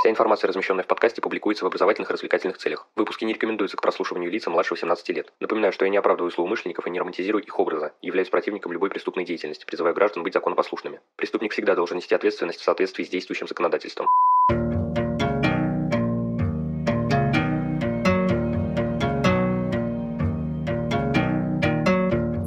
Вся 0.00 0.08
информация, 0.08 0.48
размещенная 0.48 0.82
в 0.82 0.86
подкасте, 0.86 1.20
публикуется 1.20 1.62
в 1.62 1.66
образовательных 1.66 2.08
и 2.08 2.14
развлекательных 2.14 2.56
целях. 2.56 2.88
Выпуски 2.96 3.26
не 3.26 3.34
рекомендуются 3.34 3.76
к 3.76 3.82
прослушиванию 3.82 4.30
лица 4.30 4.48
младше 4.48 4.72
18 4.72 5.10
лет. 5.10 5.30
Напоминаю, 5.40 5.74
что 5.74 5.84
я 5.84 5.90
не 5.90 5.98
оправдываю 5.98 6.30
злоумышленников 6.30 6.86
и 6.86 6.90
не 6.90 6.98
романтизирую 6.98 7.44
их 7.44 7.58
образа, 7.58 7.92
являюсь 8.00 8.30
противником 8.30 8.72
любой 8.72 8.88
преступной 8.88 9.26
деятельности, 9.26 9.66
призываю 9.66 9.94
граждан 9.94 10.22
быть 10.22 10.32
законопослушными. 10.32 11.00
Преступник 11.16 11.52
всегда 11.52 11.74
должен 11.74 11.98
нести 11.98 12.14
ответственность 12.14 12.60
в 12.60 12.64
соответствии 12.64 13.04
с 13.04 13.10
действующим 13.10 13.46
законодательством. 13.46 14.08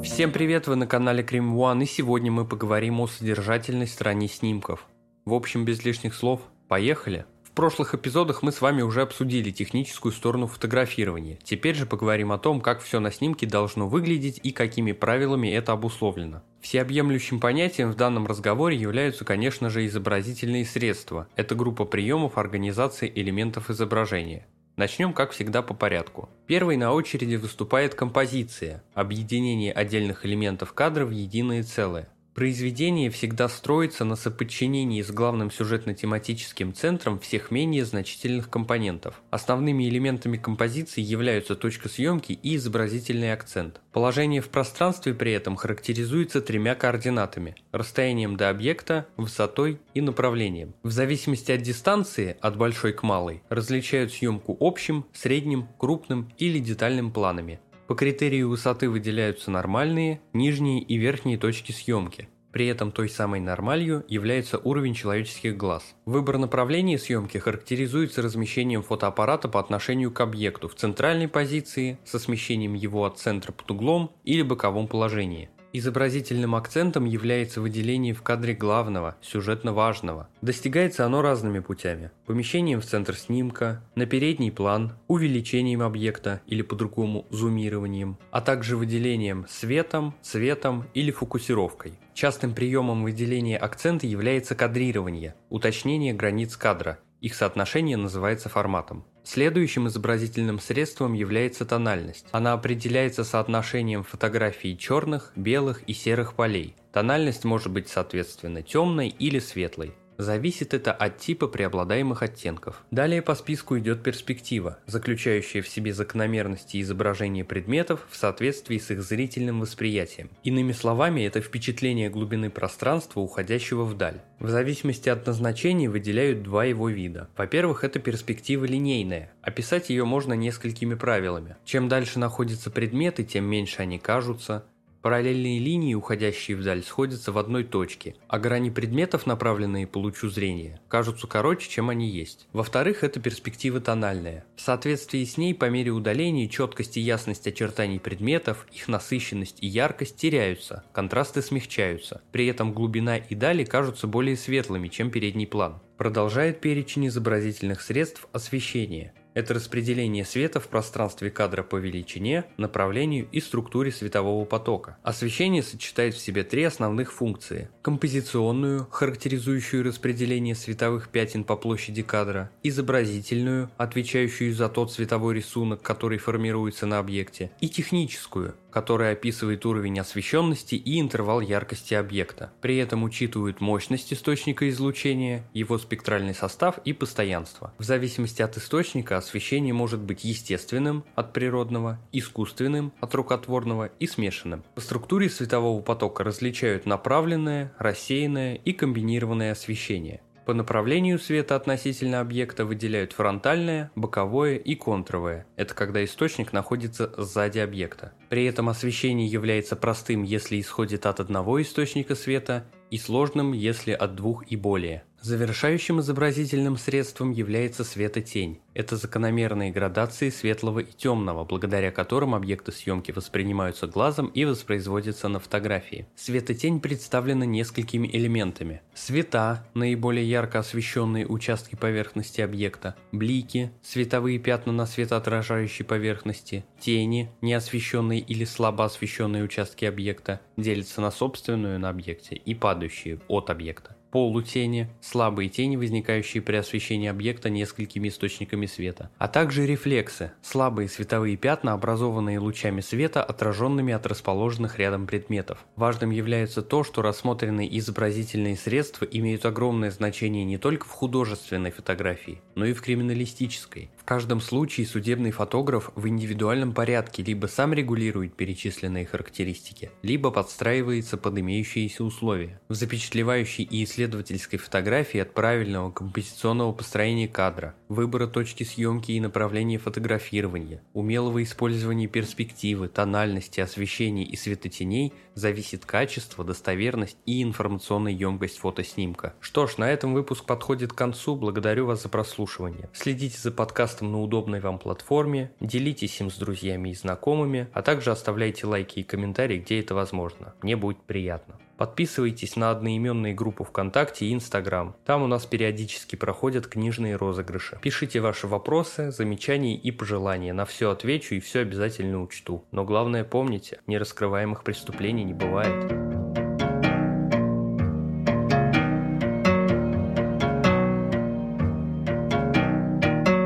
Всем 0.04 0.32
привет, 0.32 0.66
вы 0.66 0.76
на 0.76 0.88
канале 0.88 1.22
Крим 1.22 1.56
One, 1.56 1.84
и 1.84 1.86
сегодня 1.86 2.32
мы 2.32 2.48
поговорим 2.48 3.00
о 3.00 3.06
содержательной 3.06 3.86
стороне 3.86 4.28
снимков. 4.28 4.88
В 5.26 5.36
общем, 5.36 5.66
без 5.66 5.86
лишних 5.86 6.16
слов, 6.16 6.42
поехали! 6.68 7.28
Прошлых 7.56 7.94
эпизодах 7.94 8.42
мы 8.42 8.52
с 8.52 8.62
вами 8.62 8.82
уже 8.82 9.04
обсудили 9.04 9.52
техническую 9.52 10.12
сторону 10.12 10.48
фотографирования. 10.48 11.38
Теперь 11.44 11.76
же 11.76 11.86
поговорим 11.86 12.32
о 12.32 12.40
том, 12.40 12.60
как 12.60 12.82
все 12.82 13.00
на 13.00 13.12
снимке 13.12 13.46
должно 13.46 13.88
выглядеть 13.88 14.40
и 14.42 14.52
какими 14.52 14.92
правилами 14.92 15.50
это 15.50 15.72
обусловлено. 15.74 16.42
Всеобъемлющим 16.62 17.40
понятием 17.40 17.92
в 17.92 17.96
данном 17.96 18.26
разговоре 18.26 18.76
являются, 18.76 19.24
конечно 19.24 19.70
же, 19.70 19.86
изобразительные 19.86 20.66
средства. 20.66 21.28
Это 21.36 21.54
группа 21.54 21.86
приемов 21.86 22.40
организации 22.40 23.12
элементов 23.14 23.70
изображения. 23.70 24.48
Начнем, 24.76 25.14
как 25.14 25.30
всегда, 25.32 25.62
по 25.62 25.76
порядку. 25.76 26.30
Первой 26.48 26.78
на 26.78 26.92
очереди 26.92 27.36
выступает 27.36 27.94
композиция– 27.94 28.84
объединение 28.96 29.72
отдельных 29.72 30.26
элементов 30.26 30.74
кадра 30.74 31.06
в 31.06 31.12
единое 31.12 31.62
целое. 31.62 32.10
Произведение 32.34 33.12
всегда 33.12 33.48
строится 33.48 34.06
на 34.06 34.16
соподчинении 34.16 35.04
с 35.04 35.12
главным 35.12 35.52
сюжетно-тематическим 35.52 36.74
центром 36.74 37.20
всех 37.20 37.52
менее 37.52 37.86
значительных 37.86 38.50
компонентов. 38.50 39.22
Основными 39.30 39.88
элементами 39.88 40.38
композиции 40.38 41.02
являются 41.02 41.56
точка 41.56 41.90
съемки 41.90 42.32
и 42.34 42.56
изобразительный 42.56 43.34
акцент. 43.34 43.82
Положение 43.92 44.42
в 44.42 44.50
пространстве 44.50 45.14
при 45.14 45.32
этом 45.32 45.56
характеризуется 45.56 46.42
тремя 46.42 46.74
координатами– 46.74 47.56
расстоянием 47.72 48.36
до 48.36 48.50
объекта, 48.50 49.06
высотой 49.16 49.80
и 49.94 50.02
направлением. 50.02 50.74
В 50.82 50.90
зависимости 50.90 51.52
от 51.52 51.62
дистанции, 51.62 52.36
от 52.42 52.58
большой 52.58 52.94
к 52.94 53.04
малой, 53.04 53.44
различают 53.50 54.12
съемку 54.12 54.58
общим, 54.60 55.06
средним, 55.14 55.68
крупным 55.78 56.32
или 56.40 56.58
детальным 56.58 57.12
планами. 57.12 57.60
По 57.88 57.96
критерию 57.96 58.50
высоты 58.50 58.90
выделяются 58.90 59.52
нормальные, 59.52 60.22
нижние 60.32 60.82
и 60.82 60.96
верхние 60.98 61.38
точки 61.38 61.72
съемки. 61.72 62.30
При 62.54 62.68
этом 62.68 62.92
той 62.92 63.10
самой 63.10 63.40
нормалью 63.40 64.06
является 64.08 64.60
уровень 64.60 64.94
человеческих 64.94 65.58
глаз. 65.58 65.96
Выбор 66.06 66.38
направления 66.38 67.00
съемки 67.00 67.40
характеризуется 67.40 68.22
размещением 68.22 68.84
фотоаппарата 68.84 69.50
по 69.50 69.60
отношению 69.60 70.12
к 70.12 70.22
объекту 70.22 70.70
в 70.70 70.76
центральной 70.76 71.28
позиции 71.28 71.98
со 72.06 72.20
смещением 72.20 72.76
его 72.76 73.06
от 73.06 73.18
центра 73.18 73.52
под 73.52 73.72
углом 73.72 74.12
или 74.24 74.44
боковом 74.44 74.88
положении. 74.88 75.50
Изобразительным 75.76 76.54
акцентом 76.54 77.06
является 77.06 77.60
выделение 77.60 78.14
в 78.14 78.22
кадре 78.22 78.54
главного, 78.54 79.16
сюжетно 79.24 79.74
важного. 79.74 80.30
Достигается 80.44 81.04
оно 81.04 81.24
разными 81.24 81.62
путями. 81.62 82.12
Помещением 82.28 82.80
в 82.80 82.86
центр 82.86 83.16
снимка, 83.16 83.84
на 83.96 84.06
передний 84.06 84.52
план, 84.52 84.94
увеличением 85.08 85.82
объекта 85.82 86.42
или 86.46 86.62
по-другому 86.62 87.26
зумированием, 87.32 88.20
а 88.30 88.42
также 88.42 88.78
выделением 88.78 89.48
светом, 89.50 90.14
цветом 90.22 90.86
или 90.94 91.10
фокусировкой. 91.10 91.94
Частым 92.14 92.54
приемом 92.54 93.02
выделения 93.02 93.58
акцента 93.58 94.06
является 94.06 94.54
кадрирование, 94.54 95.34
уточнение 95.50 96.14
границ 96.14 96.56
кадра. 96.56 97.00
Их 97.20 97.34
соотношение 97.34 97.98
называется 97.98 98.48
форматом. 98.48 99.06
Следующим 99.24 99.88
изобразительным 99.88 100.60
средством 100.60 101.14
является 101.14 101.66
тональность. 101.66 102.26
Она 102.32 102.54
определяется 102.54 103.24
соотношением 103.24 104.04
фотографий 104.04 104.78
черных, 104.78 105.32
белых 105.36 105.82
и 105.88 105.94
серых 105.94 106.34
полей. 106.34 106.76
Тональность 106.92 107.46
может 107.46 107.72
быть 107.72 107.88
соответственно 107.88 108.62
темной 108.62 109.08
или 109.08 109.40
светлой. 109.40 109.94
Зависит 110.24 110.74
это 110.74 110.94
от 110.94 111.18
типа 111.18 111.48
преобладаемых 111.48 112.24
оттенков. 112.24 112.82
Далее 112.92 113.22
по 113.22 113.36
списку 113.36 113.78
идет 113.78 114.04
перспектива, 114.04 114.80
заключающая 114.86 115.62
в 115.62 115.68
себе 115.68 115.94
закономерности 115.94 116.80
изображения 116.82 117.44
предметов 117.44 118.08
в 118.10 118.16
соответствии 118.16 118.78
с 118.78 118.90
их 118.90 119.04
зрительным 119.04 119.60
восприятием. 119.60 120.30
Иными 120.46 120.72
словами, 120.72 121.26
это 121.26 121.42
впечатление 121.42 122.10
глубины 122.10 122.50
пространства, 122.50 123.20
уходящего 123.20 123.84
вдаль. 123.84 124.22
В 124.40 124.50
зависимости 124.50 125.10
от 125.10 125.28
назначения 125.28 125.90
выделяют 125.90 126.42
два 126.42 126.64
его 126.64 126.88
вида. 126.88 127.28
Во-первых, 127.36 127.84
это 127.84 128.00
перспектива 128.00 128.64
линейная. 128.64 129.34
Описать 129.42 129.90
ее 129.90 130.06
можно 130.06 130.32
несколькими 130.34 130.96
правилами. 130.96 131.58
Чем 131.66 131.90
дальше 131.90 132.18
находятся 132.18 132.72
предметы, 132.72 133.26
тем 133.26 133.44
меньше 133.44 133.82
они 133.82 134.00
кажутся, 134.00 134.64
Параллельные 135.04 135.60
линии, 135.60 135.96
уходящие 135.96 136.56
вдаль, 136.56 136.82
сходятся 136.82 137.34
в 137.34 137.38
одной 137.38 137.66
точке, 137.66 138.16
а 138.30 138.40
грани 138.40 138.70
предметов, 138.70 139.26
направленные 139.26 139.86
по 139.86 139.98
лучу 139.98 140.30
зрения, 140.30 140.80
кажутся 140.88 141.28
короче, 141.28 141.70
чем 141.70 141.90
они 141.90 142.10
есть. 142.10 142.48
Во-вторых, 142.54 143.04
это 143.04 143.20
перспектива 143.20 143.82
тональная. 143.82 144.46
В 144.56 144.62
соответствии 144.62 145.26
с 145.26 145.36
ней, 145.36 145.54
по 145.54 145.70
мере 145.70 145.92
удаления, 145.92 146.48
четкость 146.48 146.96
и 146.96 147.02
ясность 147.02 147.46
очертаний 147.46 148.00
предметов, 148.00 148.66
их 148.72 148.88
насыщенность 148.88 149.58
и 149.60 149.68
яркость 149.68 150.16
теряются, 150.16 150.86
контрасты 150.94 151.42
смягчаются. 151.42 152.22
При 152.32 152.48
этом 152.48 152.72
глубина 152.72 153.18
и 153.18 153.36
дали 153.36 153.66
кажутся 153.66 154.08
более 154.08 154.38
светлыми, 154.38 154.88
чем 154.88 155.12
передний 155.12 155.48
план. 155.48 155.82
Продолжает 155.98 156.62
перечень 156.62 157.08
изобразительных 157.08 157.82
средств 157.82 158.26
освещения– 158.32 159.14
это 159.34 159.54
распределение 159.54 160.26
света 160.26 160.60
в 160.60 160.68
пространстве 160.68 161.30
кадра 161.30 161.64
по 161.64 161.78
величине, 161.78 162.46
направлению 162.58 163.28
и 163.32 163.40
структуре 163.40 163.92
светового 163.92 164.46
потока. 164.46 164.98
Освещение 165.04 165.64
сочетает 165.64 166.14
в 166.14 166.20
себе 166.20 166.44
три 166.44 166.64
основных 166.64 167.12
функции. 167.12 167.70
Композиционную, 167.82 168.88
характеризующую 168.90 169.84
распределение 169.84 170.56
световых 170.56 171.10
пятен 171.10 171.44
по 171.44 171.56
площади 171.56 172.04
кадра, 172.04 172.52
изобразительную, 172.64 173.70
отвечающую 173.78 174.54
за 174.54 174.70
тот 174.70 174.92
световой 174.92 175.36
рисунок, 175.36 175.82
который 175.82 176.18
формируется 176.18 176.86
на 176.86 177.00
объекте, 177.00 177.52
и 177.60 177.70
техническую, 177.70 178.56
которая 178.74 179.14
описывает 179.14 179.66
уровень 179.66 180.00
освещенности 180.00 180.76
и 180.76 181.00
интервал 181.00 181.42
яркости 181.42 181.94
объекта. 181.94 182.52
При 182.62 182.78
этом 182.78 183.04
учитывают 183.04 183.62
мощность 183.62 184.12
источника 184.12 184.68
излучения, 184.70 185.46
его 185.54 185.78
спектральный 185.78 186.34
состав 186.34 186.80
и 186.84 186.94
постоянство. 186.94 187.74
В 187.78 187.84
зависимости 187.84 188.42
от 188.42 188.58
источника 188.58 189.18
освещение 189.18 189.74
может 189.74 190.00
быть 190.00 190.24
естественным 190.24 191.04
от 191.16 191.34
природного, 191.34 192.00
искусственным 192.12 192.92
от 193.00 193.14
рукотворного 193.14 193.92
и 194.00 194.08
смешанным. 194.08 194.64
По 194.74 194.82
структуре 194.82 195.30
светового 195.30 195.82
потока 195.82 196.24
различают 196.24 196.86
направленное, 196.86 197.74
рассеянное 197.78 198.56
и 198.56 198.74
комбинированное 198.74 199.52
освещение. 199.52 200.22
По 200.46 200.54
направлению 200.54 201.20
света 201.20 201.56
относительно 201.56 202.20
объекта 202.20 202.66
выделяют 202.66 203.14
фронтальное, 203.14 203.92
боковое 203.96 204.56
и 204.56 204.76
контровое. 204.76 205.46
Это 205.56 205.74
когда 205.74 206.04
источник 206.04 206.52
находится 206.52 207.14
сзади 207.18 207.60
объекта. 207.60 208.12
При 208.30 208.46
этом 208.46 208.68
освещение 208.68 209.28
является 209.28 209.78
простым, 209.78 210.24
если 210.24 210.60
исходит 210.60 211.06
от 211.06 211.22
одного 211.22 211.62
источника 211.62 212.16
света, 212.16 212.66
и 212.92 212.98
сложным, 212.98 213.54
если 213.54 213.92
от 213.92 214.16
двух 214.16 214.46
и 214.52 214.56
более. 214.56 215.04
Завершающим 215.24 216.02
изобразительным 216.02 216.76
средством 216.76 217.32
является 217.32 217.86
светотень. 217.86 218.60
Это 218.74 218.98
закономерные 218.98 219.72
градации 219.72 220.30
светлого 220.30 220.80
и 220.80 220.92
темного, 220.92 221.46
благодаря 221.46 221.92
которым 221.92 222.36
объекты 222.36 222.74
съемки 222.74 223.14
воспринимаются 223.14 223.88
глазом 223.88 224.28
и 224.28 224.44
воспроизводятся 224.44 225.30
на 225.30 225.40
фотографии. 225.40 226.08
Светотень 226.18 226.82
представлена 226.82 227.46
несколькими 227.46 228.10
элементами. 228.12 228.82
Света– 228.94 229.66
наиболее 229.74 230.30
ярко 230.30 230.60
освещенные 230.60 231.26
участки 231.26 231.76
поверхности 231.76 232.42
объекта, 232.42 232.98
блики– 233.14 233.72
световые 233.82 234.40
пятна 234.40 234.74
на 234.74 234.86
светоотражающей 234.86 235.86
поверхности, 235.86 236.66
тени– 236.82 237.32
неосвещенные 237.42 238.20
или 238.20 238.44
слабо 238.44 238.84
освещенные 238.84 239.46
участки 239.46 239.86
объекта, 239.86 240.42
делятся 240.58 241.00
на 241.00 241.12
собственную 241.12 241.80
на 241.80 241.88
объекте 241.88 242.36
и 242.36 242.54
падающие 242.54 243.22
от 243.30 243.50
объекта 243.50 243.93
полутени, 244.14 244.92
слабые 245.02 245.50
тени, 245.50 245.76
возникающие 245.76 246.44
при 246.44 246.58
освещении 246.58 247.08
объекта 247.08 247.50
несколькими 247.50 248.10
источниками 248.10 248.68
света, 248.68 249.10
а 249.18 249.28
также 249.28 249.66
рефлексы, 249.66 250.34
слабые 250.44 250.88
световые 250.88 251.36
пятна, 251.36 251.74
образованные 251.74 252.38
лучами 252.38 252.82
света, 252.82 253.24
отраженными 253.24 253.92
от 253.92 254.06
расположенных 254.06 254.78
рядом 254.78 255.08
предметов. 255.08 255.66
Важным 255.76 256.12
является 256.12 256.62
то, 256.62 256.84
что 256.84 257.02
рассмотренные 257.02 257.76
изобразительные 257.80 258.56
средства 258.56 259.06
имеют 259.06 259.48
огромное 259.48 259.90
значение 259.90 260.46
не 260.46 260.60
только 260.60 260.86
в 260.86 260.92
художественной 260.92 261.72
фотографии, 261.72 262.40
но 262.54 262.68
и 262.68 262.74
в 262.74 262.84
криминалистической. 262.84 263.90
В 263.98 264.04
каждом 264.04 264.42
случае 264.42 264.86
судебный 264.86 265.32
фотограф 265.32 265.90
в 265.96 266.08
индивидуальном 266.08 266.74
порядке 266.74 267.24
либо 267.24 267.48
сам 267.48 267.74
регулирует 267.74 268.36
перечисленные 268.36 269.08
характеристики, 269.08 269.90
либо 270.04 270.30
подстраивается 270.30 271.18
под 271.18 271.40
имеющиеся 271.40 272.04
условия. 272.04 272.62
В 272.70 272.76
запечатлевающей 272.76 273.64
и 273.64 273.82
исследовательской 274.04 274.60
фотографии 274.60 275.20
от 275.20 275.34
правильного 275.34 275.90
композиционного 275.92 276.74
построения 276.74 277.28
кадра, 277.28 277.74
выбора 277.88 278.28
точки 278.28 278.64
съемки 278.64 279.14
и 279.14 279.20
направления 279.22 279.78
фотографирования, 279.78 280.82
умелого 280.94 281.42
использования 281.42 282.08
перспективы, 282.08 282.90
тональности, 282.90 283.62
освещения 283.62 284.26
и 284.26 284.36
светотеней 284.36 285.14
зависит 285.36 285.86
качество, 285.86 286.44
достоверность 286.44 287.18
и 287.26 287.42
информационная 287.42 288.12
емкость 288.12 288.58
фотоснимка. 288.58 289.34
Что 289.40 289.68
ж, 289.68 289.78
на 289.78 289.90
этом 289.90 290.14
выпуск 290.14 290.46
подходит 290.46 290.92
к 290.92 290.98
концу. 290.98 291.36
Благодарю 291.36 291.86
вас 291.86 292.04
за 292.04 292.10
прослушивание. 292.10 292.90
Следите 292.94 293.38
за 293.38 293.52
подкастом 293.52 294.12
на 294.12 294.22
удобной 294.22 294.60
вам 294.60 294.80
платформе, 294.80 295.52
делитесь 295.62 296.20
им 296.20 296.30
с 296.30 296.36
друзьями 296.36 296.90
и 296.90 296.94
знакомыми, 296.94 297.70
а 297.74 297.82
также 297.82 298.12
оставляйте 298.12 298.68
лайки 298.68 299.00
и 299.00 299.04
комментарии, 299.04 299.60
где 299.60 299.80
это 299.80 299.96
возможно. 299.96 300.54
Мне 300.62 300.76
будет 300.76 301.02
приятно. 301.04 301.58
Подписывайтесь 301.78 302.56
на 302.56 302.72
одноименные 302.72 303.34
группы 303.34 303.64
ВКонтакте 303.64 304.26
и 304.26 304.34
Инстаграм. 304.34 304.96
Там 305.06 305.24
у 305.24 305.28
нас 305.28 305.46
периодически 305.46 306.16
проходят 306.16 306.68
книжные 306.68 307.16
розыгрыши. 307.16 307.80
Пишите 307.82 308.20
ваши 308.20 308.48
вопросы, 308.48 309.12
замечания 309.12 309.76
и 309.76 309.92
пожелания. 309.92 310.54
На 310.54 310.66
все 310.66 310.92
отвечу 310.92 311.36
и 311.36 311.40
все 311.40 311.60
обязательно 311.62 312.22
учту. 312.22 312.64
Но 312.72 312.86
главное 312.86 313.24
помните, 313.24 313.80
нераскрываемых 313.88 314.64
преступлений 314.64 315.24
не 315.24 315.34
бывает. 315.34 316.23